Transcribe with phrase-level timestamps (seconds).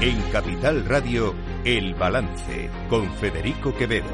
[0.00, 1.34] En Capital Radio,
[1.64, 4.06] El Balance, con Federico Quevedo.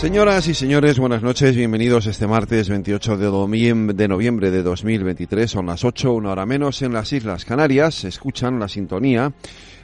[0.00, 5.50] Señoras y señores, buenas noches, bienvenidos este martes 28 de noviembre, de noviembre de 2023,
[5.50, 9.32] son las 8, una hora menos en las Islas Canarias, escuchan la sintonía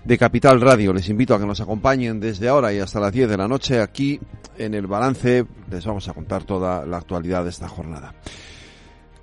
[0.04, 0.92] de Capital Radio.
[0.92, 3.80] Les invito a que nos acompañen desde ahora y hasta las 10 de la noche
[3.80, 4.18] aquí
[4.56, 8.14] en el balance, les vamos a contar toda la actualidad de esta jornada.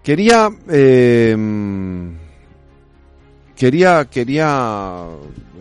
[0.03, 1.37] Quería, eh,
[3.55, 5.07] quería, quería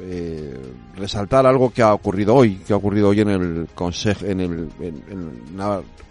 [0.01, 0.61] eh,
[0.97, 4.69] resaltar algo que ha ocurrido hoy, que ha ocurrido hoy en el consejo, en el,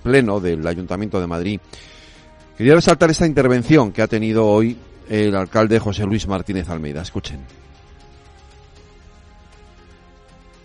[0.02, 1.60] pleno del Ayuntamiento de Madrid.
[2.58, 4.78] Quería resaltar esta intervención que ha tenido hoy
[5.10, 7.02] el alcalde José Luis Martínez Almeida.
[7.02, 7.42] Escuchen.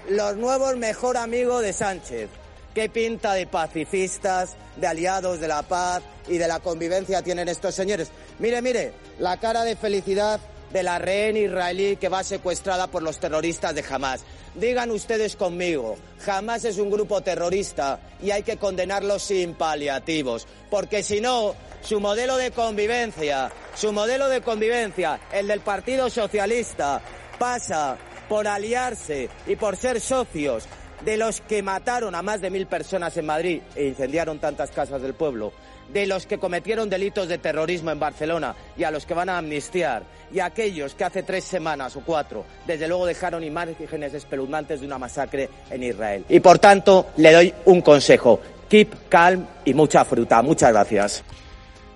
[0.09, 2.29] Los nuevos mejor amigos de Sánchez.
[2.77, 7.75] ¿Qué pinta de pacifistas, de aliados de la paz y de la convivencia tienen estos
[7.75, 8.11] señores?
[8.39, 10.39] Mire, mire, la cara de felicidad
[10.75, 14.25] de la rehén israelí que va secuestrada por los terroristas de Hamas.
[14.55, 21.03] Digan ustedes conmigo, Hamas es un grupo terrorista y hay que condenarlo sin paliativos, porque
[21.03, 27.01] si no, su modelo de convivencia, su modelo de convivencia, el del Partido Socialista,
[27.39, 27.97] pasa
[28.29, 30.69] por aliarse y por ser socios
[31.05, 35.03] de los que mataron a más de mil personas en Madrid e incendiaron tantas casas
[35.03, 35.53] del pueblo,
[35.93, 39.39] de los que cometieron delitos de terrorismo en Barcelona y a los que van a
[39.39, 44.81] amnistiar, y a aquellos que hace tres semanas o cuatro, desde luego dejaron imágenes espeluznantes
[44.81, 46.25] de una masacre en Israel.
[46.29, 48.41] Y por tanto, le doy un consejo.
[48.69, 50.43] Keep calm y mucha fruta.
[50.43, 51.23] Muchas gracias.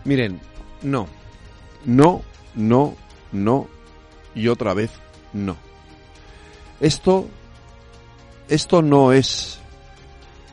[0.04, 0.40] Miren,
[0.82, 1.08] no.
[1.84, 2.22] No,
[2.54, 2.94] no,
[3.32, 3.68] no
[4.34, 4.90] y otra vez
[5.32, 5.56] no.
[6.80, 7.28] Esto,
[8.50, 9.58] esto no es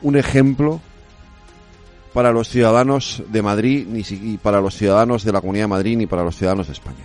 [0.02, 0.80] un ejemplo
[2.14, 6.06] para los ciudadanos de Madrid, ni para los ciudadanos de la Comunidad de Madrid, ni
[6.06, 7.04] para los ciudadanos de España.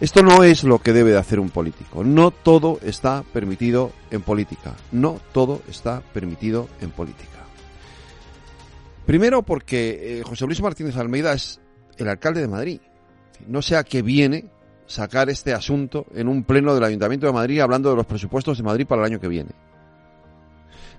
[0.00, 2.02] Esto no es lo que debe de hacer un político.
[2.02, 4.74] No todo está permitido en política.
[4.90, 7.44] No todo está permitido en política.
[9.06, 11.60] Primero porque eh, José Luis Martínez Almeida es
[11.96, 12.80] el alcalde de Madrid.
[13.46, 14.46] No sé a qué viene
[14.86, 18.64] sacar este asunto en un pleno del Ayuntamiento de Madrid hablando de los presupuestos de
[18.64, 19.50] Madrid para el año que viene.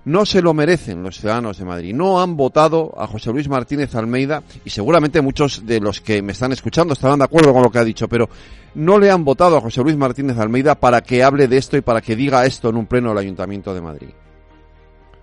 [0.06, 1.92] No se lo merecen los ciudadanos de Madrid.
[1.92, 6.30] No han votado a José Luis Martínez Almeida y seguramente muchos de los que me
[6.30, 8.28] están escuchando estarán de acuerdo con lo que ha dicho, pero
[8.76, 11.80] no le han votado a José Luis Martínez Almeida para que hable de esto y
[11.80, 14.10] para que diga esto en un pleno del Ayuntamiento de Madrid.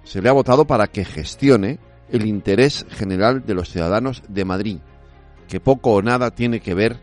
[0.04, 1.80] Se le ha votado para que gestione
[2.10, 4.80] el interés general de los ciudadanos de Madrid,
[5.48, 7.00] que poco o nada tiene que ver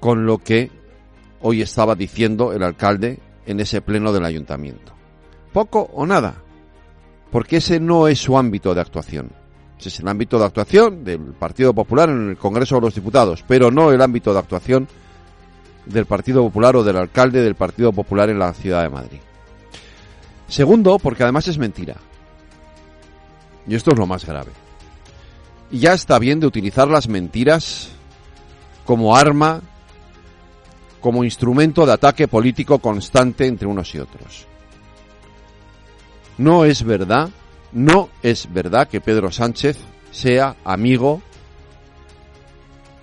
[0.00, 0.70] con lo que
[1.40, 4.93] hoy estaba diciendo el alcalde en ese pleno del ayuntamiento
[5.54, 6.34] poco o nada,
[7.30, 9.30] porque ese no es su ámbito de actuación.
[9.78, 13.44] Ese es el ámbito de actuación del Partido Popular en el Congreso de los Diputados,
[13.46, 14.88] pero no el ámbito de actuación
[15.86, 19.18] del Partido Popular o del alcalde del Partido Popular en la ciudad de Madrid.
[20.48, 21.96] Segundo, porque además es mentira.
[23.66, 24.50] Y esto es lo más grave.
[25.70, 27.90] Ya está bien de utilizar las mentiras
[28.84, 29.60] como arma,
[31.00, 34.46] como instrumento de ataque político constante entre unos y otros.
[36.38, 37.30] No es verdad,
[37.72, 39.78] no es verdad que Pedro Sánchez
[40.10, 41.22] sea amigo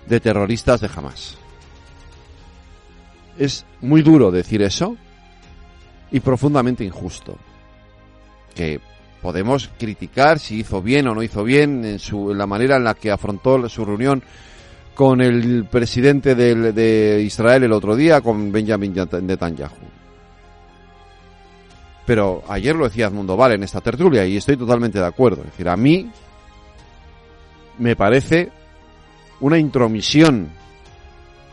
[0.06, 1.36] de terroristas de Hamas.
[3.38, 4.96] Es muy duro decir eso
[6.10, 7.38] y profundamente injusto.
[8.54, 8.80] Que
[9.22, 12.94] podemos criticar si hizo bien o no hizo bien en, su, la manera en la
[12.94, 14.22] que afrontó su reunión
[14.94, 19.91] con el presidente de, de Israel el otro día, con Benjamin Netanyahu.
[22.06, 25.42] Pero ayer lo decía Edmundo Val en esta tertulia y estoy totalmente de acuerdo.
[25.42, 26.10] Es decir, a mí
[27.78, 28.50] me parece
[29.40, 30.50] una intromisión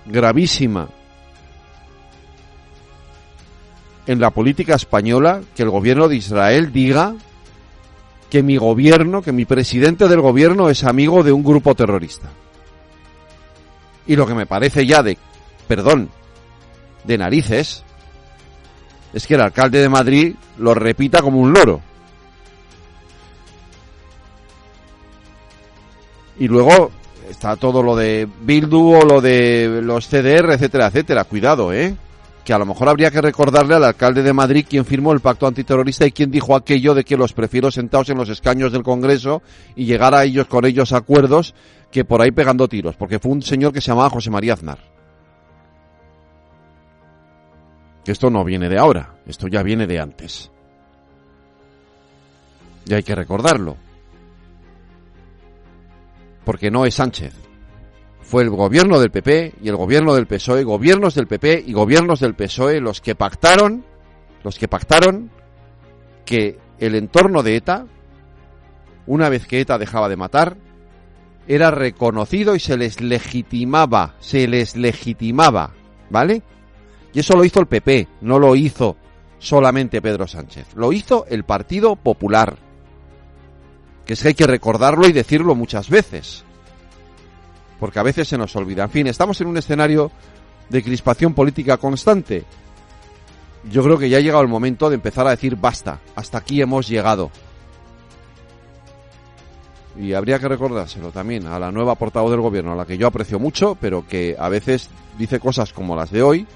[0.06, 0.90] gravísima
[4.08, 7.16] en la política española que el gobierno de Israel diga
[8.30, 12.30] que mi gobierno, que mi presidente del gobierno es amigo de un grupo terrorista.
[14.08, 15.18] Y lo que me parece ya de,
[15.68, 16.10] perdón,
[17.04, 17.84] de narices,
[19.14, 21.82] es que el alcalde de Madrid lo repita como un loro.
[26.38, 26.92] Y luego
[27.30, 31.24] está todo lo de Bildu o lo de los CDR, etcétera, etcétera.
[31.26, 31.96] Cuidado, ¿eh?
[32.46, 35.46] Que a lo mejor habría que recordarle al alcalde de Madrid quién firmó el pacto
[35.46, 39.42] antiterrorista y quién dijo aquello de que los prefiero sentados en los escaños del Congreso
[39.76, 41.54] y llegar a ellos con ellos acuerdos
[41.92, 44.89] que por ahí pegando tiros, porque fue un señor que se llamaba José María Aznar.
[48.12, 50.50] Esto no viene de ahora, esto ya viene de antes.
[52.88, 53.78] Y hay que recordarlo.
[56.44, 57.34] Porque no es Sánchez.
[58.22, 62.20] fue el gobierno del PP y el gobierno del PSOE, gobiernos del PP y gobiernos
[62.20, 63.86] del PSOE los que pactaron,
[64.44, 65.30] los que pactaron
[66.26, 67.86] que el entorno de ETA,
[69.06, 70.58] una vez que ETA dejaba de matar,
[71.48, 75.74] era reconocido y se les legitimaba, se les legitimaba,
[76.10, 76.44] ¿vale?
[77.14, 78.96] Y eso lo hizo el PP, no lo hizo
[79.40, 82.58] solamente Pedro Sánchez, lo hizo el Partido Popular.
[84.06, 86.44] Que es que hay que recordarlo y decirlo muchas veces.
[87.80, 88.84] Porque a veces se nos olvida.
[88.84, 90.12] En fin, estamos en un escenario
[90.70, 92.44] de crispación política constante.
[93.72, 96.62] Yo creo que ya ha llegado el momento de empezar a decir basta, hasta aquí
[96.62, 97.32] hemos llegado
[100.00, 103.08] y habría que recordárselo también a la nueva portavoz del gobierno, a la que yo
[103.08, 106.48] aprecio mucho, pero que a veces dice cosas como las de hoy,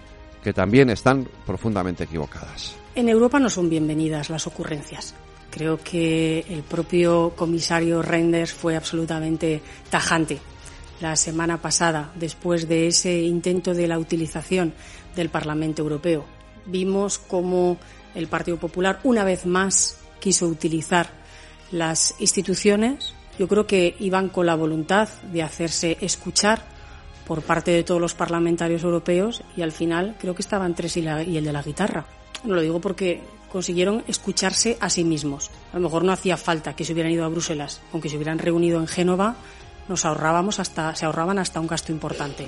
[0.44, 2.76] que también están profundamente equivocadas.
[2.96, 5.16] En Europa no son bienvenidas las ocurrencias.
[5.50, 10.40] Creo que el propio comisario Reinders fue absolutamente tajante
[11.00, 14.74] la semana pasada, después de ese intento de la utilización
[15.16, 16.26] del Parlamento Europeo.
[16.66, 17.78] Vimos cómo
[18.16, 21.10] el Partido Popular una vez más quiso utilizar
[21.72, 26.62] las instituciones yo creo que iban con la voluntad de hacerse escuchar
[27.26, 31.02] por parte de todos los parlamentarios europeos y al final creo que estaban tres y,
[31.02, 32.06] y el de la guitarra.
[32.44, 33.22] No lo digo porque
[33.52, 35.52] consiguieron escucharse a sí mismos.
[35.72, 38.40] A lo mejor no hacía falta que se hubieran ido a Bruselas, aunque se hubieran
[38.40, 39.36] reunido en Génova,
[39.88, 42.48] nos ahorrábamos hasta, se ahorraban hasta un gasto importante.